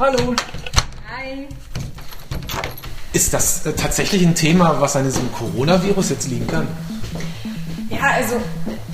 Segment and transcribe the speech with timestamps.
[0.00, 0.34] Hallo.
[1.14, 1.46] Hi.
[3.12, 6.66] Ist das äh, tatsächlich ein Thema, was an diesem Coronavirus jetzt liegen kann?
[7.90, 8.36] Ja, also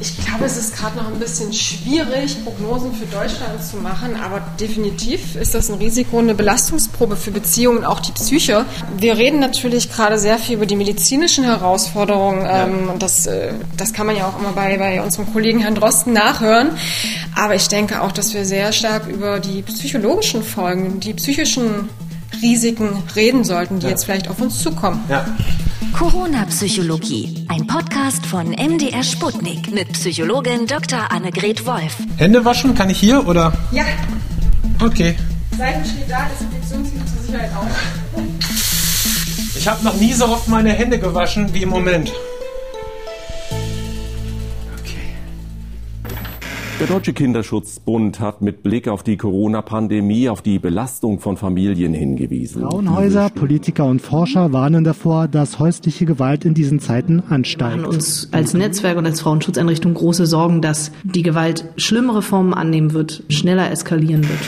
[0.01, 4.41] ich glaube, es ist gerade noch ein bisschen schwierig, Prognosen für Deutschland zu machen, aber
[4.61, 8.67] definitiv ist das ein Risiko, eine Belastungsprobe für Beziehungen, auch die Psyche.
[8.99, 12.65] Wir reden natürlich gerade sehr viel über die medizinischen Herausforderungen ja.
[12.65, 15.75] ähm, und das, äh, das kann man ja auch immer bei, bei unserem Kollegen Herrn
[15.75, 16.71] Drosten nachhören.
[17.35, 21.89] Aber ich denke auch, dass wir sehr stark über die psychologischen Folgen, die psychischen
[22.43, 23.91] Risiken reden sollten, die ja.
[23.91, 25.03] jetzt vielleicht auf uns zukommen.
[25.09, 25.25] Ja.
[25.93, 31.11] Corona-Psychologie, ein Podcast von MDR Sputnik mit Psychologin Dr.
[31.11, 31.97] Annegret Wolf.
[32.17, 33.53] Hände waschen, kann ich hier oder?
[33.73, 33.85] Ja.
[34.83, 35.17] Okay.
[35.57, 38.21] Seiten steht da, Desinfektionsmittel zur Sicherheit auch.
[39.57, 42.13] Ich habe noch nie so oft meine Hände gewaschen wie im Moment.
[46.87, 52.63] Der Deutsche Kinderschutzbund hat mit Blick auf die Corona-Pandemie auf die Belastung von Familien hingewiesen.
[52.63, 57.75] Frauenhäuser, Politiker und Forscher warnen davor, dass häusliche Gewalt in diesen Zeiten ansteigt.
[57.75, 62.55] Wir machen uns als Netzwerk und als Frauenschutzeinrichtung große Sorgen, dass die Gewalt schlimmere Formen
[62.55, 64.39] annehmen wird, schneller eskalieren wird.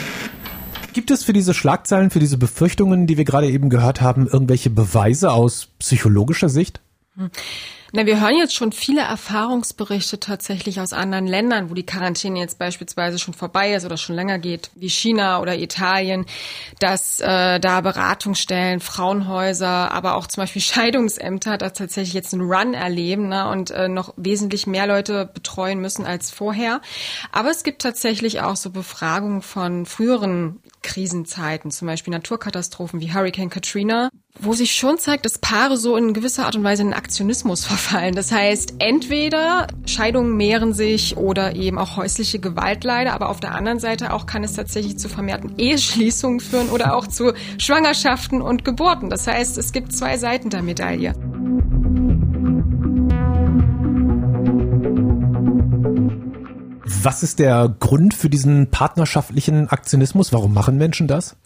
[0.93, 4.71] Gibt es für diese Schlagzeilen, für diese Befürchtungen, die wir gerade eben gehört haben, irgendwelche
[4.71, 6.81] Beweise aus psychologischer Sicht?
[7.19, 7.31] Hm.
[7.91, 12.59] Na, wir hören jetzt schon viele Erfahrungsberichte tatsächlich aus anderen Ländern, wo die Quarantäne jetzt
[12.59, 16.27] beispielsweise schon vorbei ist oder schon länger geht, wie China oder Italien,
[16.81, 22.75] dass äh, da Beratungsstellen, Frauenhäuser, aber auch zum Beispiel Scheidungsämter da tatsächlich jetzt einen Run
[22.75, 26.83] erleben ne, und äh, noch wesentlich mehr Leute betreuen müssen als vorher.
[27.33, 33.51] Aber es gibt tatsächlich auch so Befragungen von früheren Krisenzeiten, zum Beispiel Naturkatastrophen wie Hurricane
[33.51, 37.65] Katrina, wo sich schon zeigt, dass Paare so in gewisser Art und Weise in Aktionismus
[37.67, 38.15] verfallen.
[38.15, 43.55] Das heißt, entweder Scheidungen mehren sich oder eben auch häusliche Gewalt leider, aber auf der
[43.55, 48.65] anderen Seite auch kann es tatsächlich zu vermehrten Eheschließungen führen oder auch zu Schwangerschaften und
[48.65, 49.11] Geburten.
[49.11, 51.15] Das heißt, es gibt zwei Seiten der Medaille.
[57.03, 60.33] Was ist der Grund für diesen partnerschaftlichen Aktionismus?
[60.33, 61.37] Warum machen Menschen das?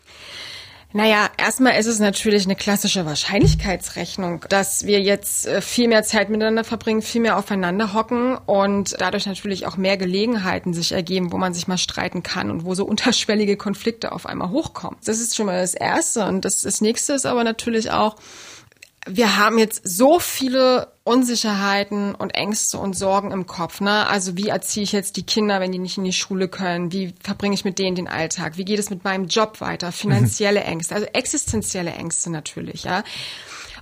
[0.94, 6.28] Naja, erstmal ist es natürlich eine klassische Wahrscheinlichkeitsrechnung, dass wir jetzt äh, viel mehr Zeit
[6.28, 11.38] miteinander verbringen, viel mehr aufeinander hocken und dadurch natürlich auch mehr Gelegenheiten sich ergeben, wo
[11.38, 14.98] man sich mal streiten kann und wo so unterschwellige Konflikte auf einmal hochkommen.
[15.04, 16.26] Das ist schon mal das Erste.
[16.26, 18.16] Und das, das Nächste ist aber natürlich auch,
[19.06, 23.80] wir haben jetzt so viele Unsicherheiten und Ängste und Sorgen im Kopf.
[23.80, 24.06] Ne?
[24.06, 26.92] Also wie erziehe ich jetzt die Kinder, wenn die nicht in die Schule können?
[26.92, 28.56] Wie verbringe ich mit denen den Alltag?
[28.56, 29.90] Wie geht es mit meinem Job weiter?
[29.90, 30.66] Finanzielle mhm.
[30.66, 32.84] Ängste, also existenzielle Ängste natürlich.
[32.84, 33.02] Ja.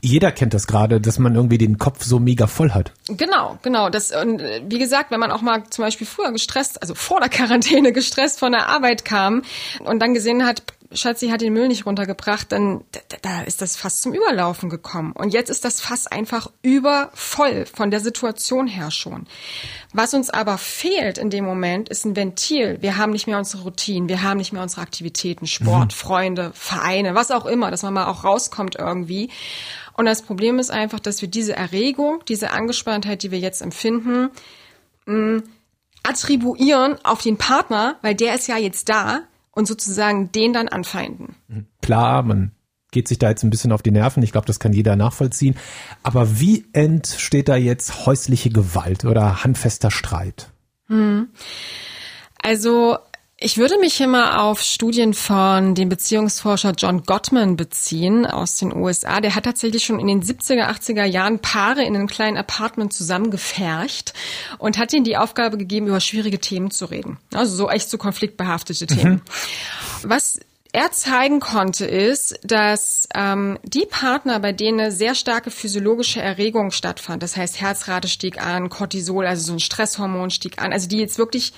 [0.02, 2.92] Jeder kennt das gerade, dass man irgendwie den Kopf so mega voll hat.
[3.08, 3.90] Genau, genau.
[3.90, 7.28] Das und wie gesagt, wenn man auch mal zum Beispiel früher gestresst, also vor der
[7.30, 9.42] Quarantäne gestresst von der Arbeit kam
[9.80, 13.76] und dann gesehen hat, Schatzi hat den Müll nicht runtergebracht, dann da, da ist das
[13.76, 15.12] Fass zum Überlaufen gekommen.
[15.12, 19.26] Und jetzt ist das Fass einfach übervoll von der Situation her schon.
[19.92, 22.78] Was uns aber fehlt in dem Moment, ist ein Ventil.
[22.80, 25.96] Wir haben nicht mehr unsere Routinen, wir haben nicht mehr unsere Aktivitäten, Sport, mhm.
[25.96, 29.30] Freunde, Vereine, was auch immer, dass man mal auch rauskommt irgendwie.
[29.94, 34.30] Und das Problem ist einfach, dass wir diese Erregung, diese Angespanntheit, die wir jetzt empfinden,
[35.06, 35.42] mh,
[36.02, 41.36] attribuieren auf den Partner, weil der ist ja jetzt da und sozusagen den dann anfeinden.
[41.82, 42.52] Klar, man
[42.90, 44.22] geht sich da jetzt ein bisschen auf die Nerven.
[44.22, 45.56] Ich glaube, das kann jeder nachvollziehen.
[46.02, 50.50] Aber wie entsteht da jetzt häusliche Gewalt oder handfester Streit?
[50.88, 51.28] Hm.
[52.42, 52.98] Also
[53.42, 58.76] ich würde mich hier mal auf Studien von dem Beziehungsforscher John Gottman beziehen aus den
[58.76, 59.22] USA.
[59.22, 64.12] Der hat tatsächlich schon in den 70er, 80er Jahren Paare in einem kleinen Apartment zusammengefercht
[64.58, 67.16] und hat ihnen die Aufgabe gegeben, über schwierige Themen zu reden.
[67.32, 69.14] Also so echt so konfliktbehaftete Themen.
[69.14, 69.22] Mhm.
[70.02, 70.38] Was
[70.72, 76.72] er zeigen konnte, ist, dass ähm, die Partner, bei denen eine sehr starke physiologische Erregung
[76.72, 80.98] stattfand, das heißt Herzrate stieg an, Cortisol, also so ein Stresshormon stieg an, also die
[80.98, 81.54] jetzt wirklich,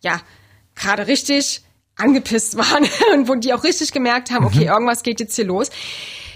[0.00, 0.20] ja,
[0.76, 1.62] gerade richtig
[1.96, 4.68] angepisst waren und wo die auch richtig gemerkt haben, okay, mhm.
[4.68, 5.70] irgendwas geht jetzt hier los,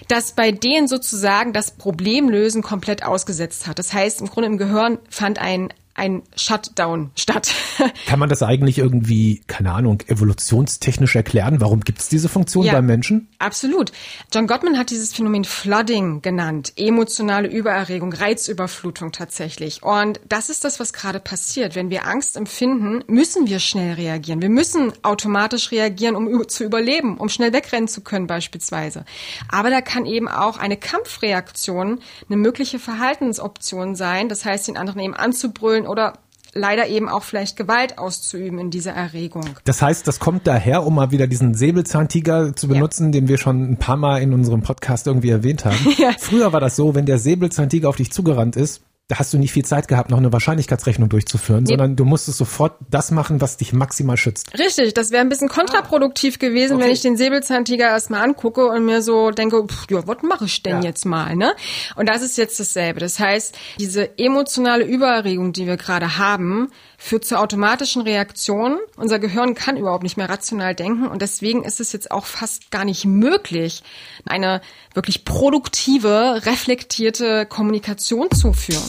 [0.08, 3.78] dass bei denen sozusagen das Problemlösen komplett ausgesetzt hat.
[3.78, 7.52] Das heißt, im Grunde im Gehirn fand ein ein Shutdown statt.
[8.06, 11.60] Kann man das eigentlich irgendwie, keine Ahnung, evolutionstechnisch erklären?
[11.60, 13.28] Warum gibt es diese Funktion ja, beim Menschen?
[13.38, 13.92] Absolut.
[14.32, 16.72] John Gottman hat dieses Phänomen Flooding genannt.
[16.76, 19.82] Emotionale Übererregung, Reizüberflutung tatsächlich.
[19.82, 21.74] Und das ist das, was gerade passiert.
[21.74, 24.40] Wenn wir Angst empfinden, müssen wir schnell reagieren.
[24.40, 29.04] Wir müssen automatisch reagieren, um zu überleben, um schnell wegrennen zu können beispielsweise.
[29.48, 34.28] Aber da kann eben auch eine Kampfreaktion eine mögliche Verhaltensoption sein.
[34.28, 36.14] Das heißt, den anderen eben anzubrüllen oder
[36.52, 39.44] leider eben auch vielleicht Gewalt auszuüben in dieser Erregung.
[39.64, 43.10] Das heißt, das kommt daher, um mal wieder diesen Säbelzahntiger zu benutzen, ja.
[43.12, 45.76] den wir schon ein paar Mal in unserem Podcast irgendwie erwähnt haben.
[46.00, 46.12] Ja.
[46.18, 48.80] Früher war das so, wenn der Säbelzahntiger auf dich zugerannt ist,
[49.10, 51.70] da hast du nicht viel Zeit gehabt, noch eine Wahrscheinlichkeitsrechnung durchzuführen, nee.
[51.70, 54.56] sondern du musstest sofort das machen, was dich maximal schützt.
[54.56, 56.84] Richtig, das wäre ein bisschen kontraproduktiv gewesen, okay.
[56.84, 60.62] wenn ich den Säbelzahntiger erstmal angucke und mir so denke, pff, ja, was mache ich
[60.62, 60.90] denn ja.
[60.90, 61.54] jetzt mal, ne?
[61.96, 63.00] Und das ist jetzt dasselbe.
[63.00, 66.68] Das heißt, diese emotionale Übererregung, die wir gerade haben,
[67.00, 68.78] führt zur automatischen Reaktion.
[68.96, 72.70] Unser Gehirn kann überhaupt nicht mehr rational denken und deswegen ist es jetzt auch fast
[72.70, 73.82] gar nicht möglich,
[74.26, 74.60] eine
[74.92, 78.88] wirklich produktive, reflektierte Kommunikation zu führen.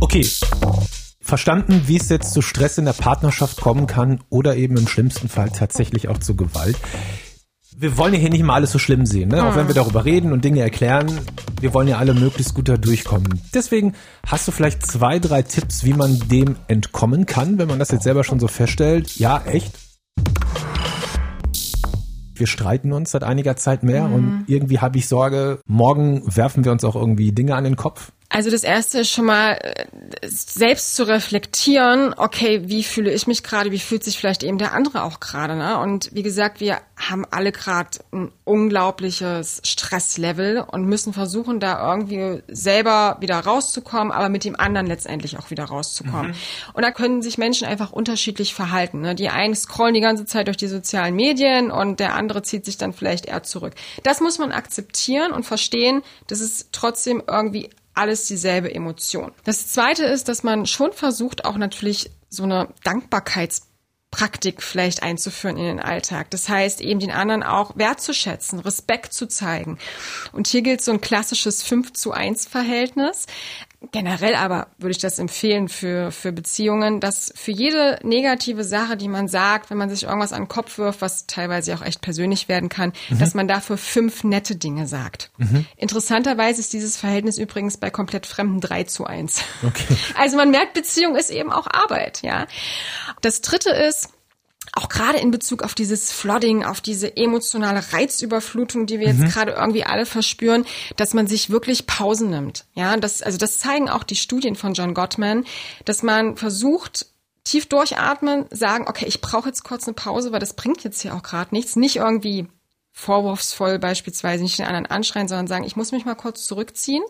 [0.00, 0.24] Okay.
[1.20, 5.28] Verstanden, wie es jetzt zu Stress in der Partnerschaft kommen kann oder eben im schlimmsten
[5.28, 6.76] Fall tatsächlich auch zu Gewalt
[7.76, 9.44] wir wollen ja hier nicht mal alles so schlimm sehen, ne?
[9.44, 11.20] Auch wenn wir darüber reden und Dinge erklären,
[11.60, 13.40] wir wollen ja alle möglichst gut da durchkommen.
[13.52, 13.94] Deswegen
[14.26, 18.04] hast du vielleicht zwei, drei Tipps, wie man dem entkommen kann, wenn man das jetzt
[18.04, 19.16] selber schon so feststellt.
[19.16, 19.74] Ja, echt?
[22.36, 24.14] Wir streiten uns seit einiger Zeit mehr mhm.
[24.14, 28.12] und irgendwie habe ich Sorge, morgen werfen wir uns auch irgendwie Dinge an den Kopf.
[28.34, 29.86] Also das erste ist schon mal äh,
[30.24, 34.72] selbst zu reflektieren, okay, wie fühle ich mich gerade, wie fühlt sich vielleicht eben der
[34.72, 35.78] andere auch gerade, ne?
[35.78, 42.42] Und wie gesagt, wir haben alle gerade ein unglaubliches Stresslevel und müssen versuchen, da irgendwie
[42.48, 46.32] selber wieder rauszukommen, aber mit dem anderen letztendlich auch wieder rauszukommen.
[46.32, 46.72] Mhm.
[46.72, 49.00] Und da können sich Menschen einfach unterschiedlich verhalten.
[49.00, 49.14] Ne?
[49.14, 52.78] Die einen scrollen die ganze Zeit durch die sozialen Medien und der andere zieht sich
[52.78, 53.74] dann vielleicht eher zurück.
[54.02, 59.32] Das muss man akzeptieren und verstehen, dass es trotzdem irgendwie alles dieselbe Emotion.
[59.44, 65.64] Das zweite ist, dass man schon versucht, auch natürlich so eine Dankbarkeitspraktik vielleicht einzuführen in
[65.64, 66.30] den Alltag.
[66.30, 69.78] Das heißt, eben den anderen auch wertzuschätzen, Respekt zu zeigen.
[70.32, 73.26] Und hier gilt so ein klassisches 5 zu 1 Verhältnis.
[73.92, 79.08] Generell aber würde ich das empfehlen für, für Beziehungen, dass für jede negative Sache, die
[79.08, 82.48] man sagt, wenn man sich irgendwas an den Kopf wirft, was teilweise auch echt persönlich
[82.48, 83.18] werden kann, mhm.
[83.18, 85.30] dass man dafür fünf nette Dinge sagt.
[85.36, 85.66] Mhm.
[85.76, 89.42] Interessanterweise ist dieses Verhältnis übrigens bei komplett Fremden drei zu eins.
[89.66, 89.96] Okay.
[90.16, 92.46] Also man merkt, Beziehung ist eben auch Arbeit, ja.
[93.20, 94.13] Das dritte ist,
[94.74, 99.28] auch gerade in Bezug auf dieses Flooding, auf diese emotionale Reizüberflutung, die wir jetzt mhm.
[99.28, 100.66] gerade irgendwie alle verspüren,
[100.96, 102.64] dass man sich wirklich Pausen nimmt.
[102.74, 105.44] Ja, das, also das zeigen auch die Studien von John Gottman,
[105.84, 107.06] dass man versucht,
[107.44, 111.14] tief durchatmen, sagen, okay, ich brauche jetzt kurz eine Pause, weil das bringt jetzt hier
[111.14, 111.76] auch gerade nichts.
[111.76, 112.48] Nicht irgendwie
[112.90, 117.02] vorwurfsvoll beispielsweise nicht den anderen anschreien, sondern sagen, ich muss mich mal kurz zurückziehen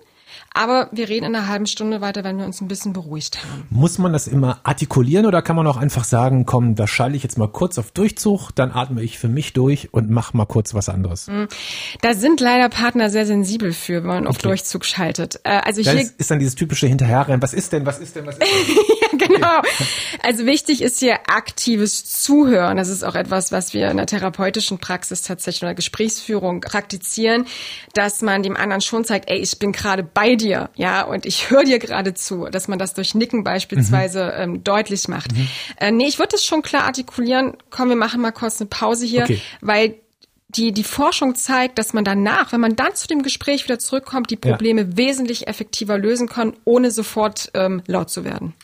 [0.52, 3.66] aber wir reden in einer halben Stunde weiter, wenn wir uns ein bisschen beruhigt haben.
[3.70, 7.24] Muss man das immer artikulieren oder kann man auch einfach sagen, komm, da schalte ich
[7.24, 10.72] jetzt mal kurz auf Durchzug, dann atme ich für mich durch und mach mal kurz
[10.72, 11.26] was anderes?
[11.26, 11.48] Hm.
[12.02, 14.48] Da sind leider Partner sehr sensibel für, wenn man auf okay.
[14.48, 15.40] Durchzug schaltet.
[15.42, 17.42] Äh, also hier das ist dann dieses typische Hinterherrennen.
[17.42, 18.76] Was ist denn, was ist denn, was ist denn?
[19.20, 19.58] ja, genau.
[19.58, 19.84] Okay.
[20.22, 22.76] Also wichtig ist hier aktives Zuhören.
[22.76, 27.46] Das ist auch etwas, was wir in der therapeutischen Praxis tatsächlich oder Gesprächsführung praktizieren,
[27.92, 31.26] dass man dem anderen schon zeigt, ey, ich bin gerade bei dir dir, ja, und
[31.26, 34.54] ich höre dir gerade zu, dass man das durch Nicken beispielsweise mhm.
[34.54, 35.32] ähm, deutlich macht.
[35.32, 35.48] Mhm.
[35.76, 37.54] Äh, nee, ich würde das schon klar artikulieren.
[37.70, 39.40] Komm, wir machen mal kurz eine Pause hier, okay.
[39.60, 39.94] weil
[40.48, 44.30] die, die Forschung zeigt, dass man danach, wenn man dann zu dem Gespräch wieder zurückkommt,
[44.30, 44.96] die Probleme ja.
[44.96, 48.54] wesentlich effektiver lösen kann, ohne sofort ähm, laut zu werden.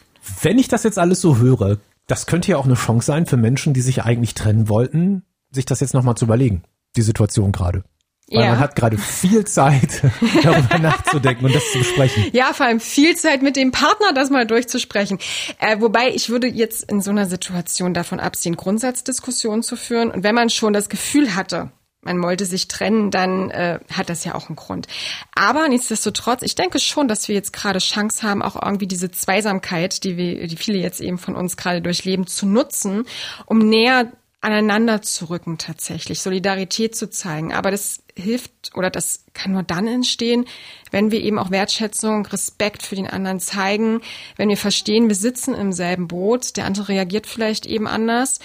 [0.43, 3.37] Wenn ich das jetzt alles so höre, das könnte ja auch eine Chance sein für
[3.37, 6.63] Menschen, die sich eigentlich trennen wollten, sich das jetzt nochmal zu überlegen,
[6.97, 7.83] die Situation gerade.
[8.31, 8.51] Weil ja.
[8.51, 10.03] man hat gerade viel Zeit,
[10.43, 12.27] darüber nachzudenken und das zu besprechen.
[12.33, 15.19] Ja, vor allem viel Zeit mit dem Partner, das mal durchzusprechen.
[15.59, 20.13] Äh, wobei ich würde jetzt in so einer Situation davon absehen, Grundsatzdiskussionen zu führen.
[20.13, 21.73] Und wenn man schon das Gefühl hatte,
[22.03, 24.87] man wollte sich trennen, dann äh, hat das ja auch einen Grund.
[25.35, 30.05] Aber nichtsdestotrotz, ich denke schon, dass wir jetzt gerade Chance haben, auch irgendwie diese Zweisamkeit,
[30.05, 33.05] die wir, die viele jetzt eben von uns gerade durchleben, zu nutzen,
[33.45, 37.53] um näher aneinander zu rücken tatsächlich, Solidarität zu zeigen.
[37.53, 40.45] Aber das hilft oder das kann nur dann entstehen,
[40.91, 44.01] wenn wir eben auch Wertschätzung, Respekt für den anderen zeigen,
[44.37, 48.41] wenn wir verstehen, wir sitzen im selben Boot, der andere reagiert vielleicht eben anders.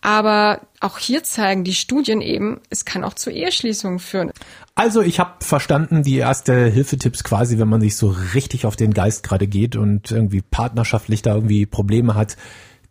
[0.00, 4.32] Aber auch hier zeigen die Studien eben, es kann auch zu Eheschließungen führen.
[4.74, 8.94] Also ich habe verstanden, die erste Hilfetipps quasi, wenn man sich so richtig auf den
[8.94, 12.36] Geist gerade geht und irgendwie partnerschaftlich da irgendwie Probleme hat,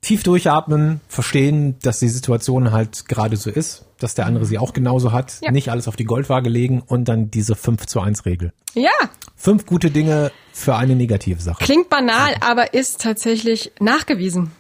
[0.01, 4.73] tief durchatmen, verstehen, dass die Situation halt gerade so ist, dass der andere sie auch
[4.73, 5.51] genauso hat, ja.
[5.51, 8.53] nicht alles auf die Goldwaage legen und dann diese 5 zu 1 Regel.
[8.73, 8.91] Ja.
[9.35, 11.63] Fünf gute Dinge für eine negative Sache.
[11.63, 14.51] Klingt banal, aber ist tatsächlich nachgewiesen.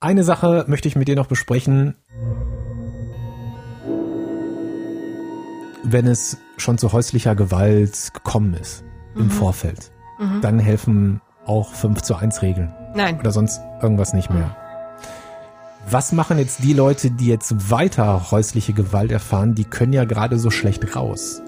[0.00, 1.96] Eine Sache möchte ich mit dir noch besprechen.
[5.82, 8.84] Wenn es schon zu häuslicher Gewalt gekommen ist,
[9.14, 9.22] mhm.
[9.22, 10.40] im Vorfeld, mhm.
[10.40, 12.72] dann helfen auch 5 zu 1 Regeln.
[12.94, 13.18] Nein.
[13.18, 14.56] Oder sonst irgendwas nicht mehr.
[15.88, 19.54] Was machen jetzt die Leute, die jetzt weiter häusliche Gewalt erfahren?
[19.54, 21.42] Die können ja gerade so schlecht raus.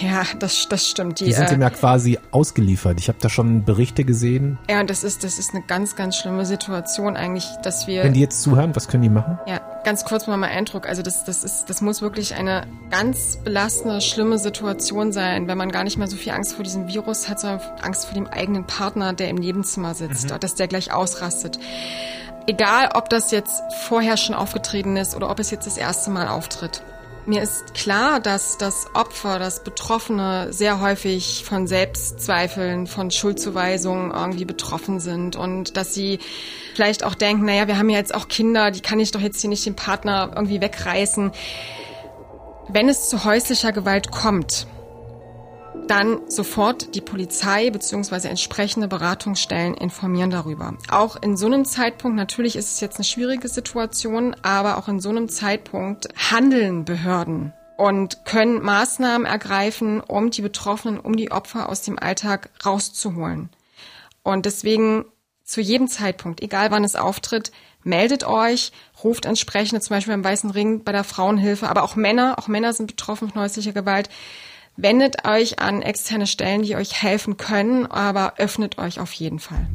[0.00, 1.20] Ja, das, das stimmt.
[1.20, 2.98] Die, sind äh, ihm ja quasi ausgeliefert.
[2.98, 4.58] Ich habe da schon Berichte gesehen.
[4.68, 8.02] Ja, und das ist, das ist eine ganz, ganz schlimme Situation eigentlich, dass wir.
[8.02, 9.38] Wenn die jetzt zuhören, was können die machen?
[9.46, 10.88] Ja, ganz kurz mal mein Eindruck.
[10.88, 15.70] Also das, das ist, das muss wirklich eine ganz belastende, schlimme Situation sein, wenn man
[15.70, 18.66] gar nicht mehr so viel Angst vor diesem Virus hat, sondern Angst vor dem eigenen
[18.66, 20.40] Partner, der im Nebenzimmer sitzt, mhm.
[20.40, 21.58] dass der gleich ausrastet.
[22.46, 26.28] Egal, ob das jetzt vorher schon aufgetreten ist oder ob es jetzt das erste Mal
[26.28, 26.82] auftritt.
[27.26, 34.44] Mir ist klar, dass das Opfer, das Betroffene sehr häufig von Selbstzweifeln, von Schuldzuweisungen irgendwie
[34.44, 36.18] betroffen sind und dass sie
[36.74, 39.40] vielleicht auch denken, naja, wir haben ja jetzt auch Kinder, die kann ich doch jetzt
[39.40, 41.32] hier nicht den Partner irgendwie wegreißen.
[42.68, 44.66] Wenn es zu häuslicher Gewalt kommt,
[45.86, 48.28] dann sofort die Polizei bzw.
[48.28, 50.74] entsprechende Beratungsstellen informieren darüber.
[50.90, 55.00] Auch in so einem Zeitpunkt, natürlich ist es jetzt eine schwierige Situation, aber auch in
[55.00, 61.68] so einem Zeitpunkt handeln Behörden und können Maßnahmen ergreifen, um die Betroffenen, um die Opfer
[61.68, 63.50] aus dem Alltag rauszuholen.
[64.22, 65.04] Und deswegen
[65.44, 68.72] zu jedem Zeitpunkt, egal wann es auftritt, meldet euch,
[69.02, 72.72] ruft entsprechende, zum Beispiel beim Weißen Ring bei der Frauenhilfe, aber auch Männer, auch Männer
[72.72, 74.08] sind betroffen von häuslicher Gewalt
[74.76, 79.68] Wendet euch an externe Stellen, die euch helfen können, aber öffnet euch auf jeden Fall.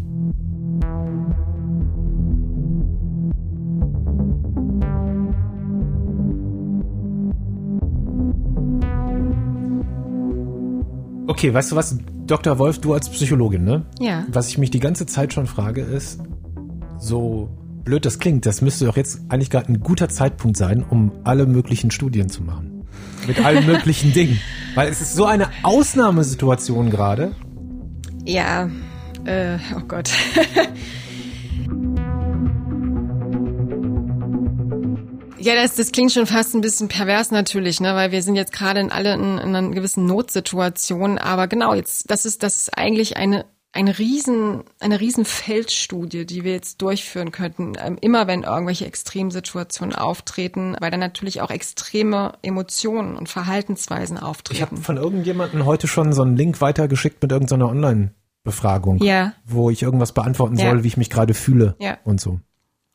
[11.27, 12.59] Okay, weißt du was, Dr.
[12.59, 13.85] Wolf, du als Psychologin, ne?
[13.99, 14.25] Ja.
[14.27, 16.19] Was ich mich die ganze Zeit schon frage, ist,
[16.97, 17.49] so
[17.85, 21.45] blöd das klingt, das müsste doch jetzt eigentlich gerade ein guter Zeitpunkt sein, um alle
[21.45, 22.79] möglichen Studien zu machen
[23.27, 24.39] mit allen möglichen Dingen.
[24.79, 27.35] Weil es ist so eine Ausnahmesituation gerade.
[28.23, 28.69] Ja,
[29.25, 30.09] äh, oh Gott.
[35.41, 38.51] Ja, das, das klingt schon fast ein bisschen pervers natürlich, ne, weil wir sind jetzt
[38.51, 41.17] gerade in alle in, in einer gewissen Notsituation.
[41.17, 46.43] Aber genau, jetzt das ist das ist eigentlich eine eine riesen, eine riesen Feldstudie, die
[46.43, 52.33] wir jetzt durchführen könnten, ähm, immer wenn irgendwelche Extremsituationen auftreten, weil dann natürlich auch extreme
[52.41, 54.55] Emotionen und Verhaltensweisen auftreten.
[54.55, 59.33] Ich habe von irgendjemandem heute schon so einen Link weitergeschickt mit irgendeiner Online-Befragung, ja.
[59.45, 60.83] wo ich irgendwas beantworten soll, ja.
[60.83, 61.99] wie ich mich gerade fühle ja.
[62.03, 62.39] und so.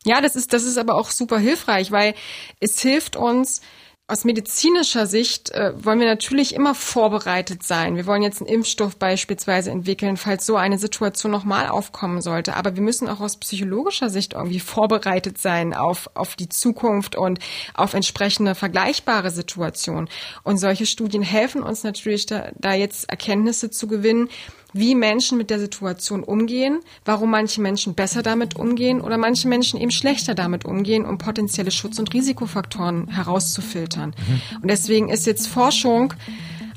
[0.03, 2.13] Ja, das ist, das ist aber auch super hilfreich, weil
[2.59, 3.61] es hilft uns,
[4.07, 7.95] aus medizinischer Sicht äh, wollen wir natürlich immer vorbereitet sein.
[7.95, 12.55] Wir wollen jetzt einen Impfstoff beispielsweise entwickeln, falls so eine Situation nochmal aufkommen sollte.
[12.55, 17.39] Aber wir müssen auch aus psychologischer Sicht irgendwie vorbereitet sein auf, auf die Zukunft und
[17.73, 20.07] auf entsprechende vergleichbare Situationen.
[20.43, 24.29] Und solche Studien helfen uns natürlich da, da jetzt Erkenntnisse zu gewinnen,
[24.75, 29.79] wie Menschen mit der Situation umgehen, warum manche Menschen besser damit umgehen oder manche Menschen
[29.79, 34.09] eben schlechter damit umgehen, um potenzielle Schutz- und Risikofaktoren herauszufiltern.
[34.09, 34.61] Mhm.
[34.61, 36.13] Und deswegen ist jetzt Forschung,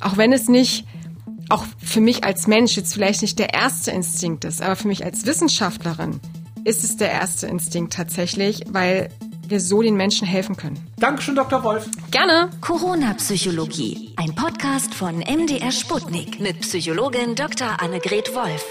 [0.00, 0.86] auch wenn es nicht
[1.48, 5.04] auch für mich als Mensch jetzt vielleicht nicht der erste Instinkt ist, aber für mich
[5.04, 6.20] als Wissenschaftlerin
[6.62, 9.10] ist es der erste Instinkt tatsächlich, weil
[9.50, 10.78] wir so den Menschen helfen können.
[10.98, 11.62] Dankeschön, Dr.
[11.64, 11.88] Wolf.
[12.10, 12.50] Gerne.
[12.60, 14.14] Corona-Psychologie.
[14.16, 17.80] Ein Podcast von MDR Sputnik mit Psychologin Dr.
[17.80, 18.64] Annegret Wolf.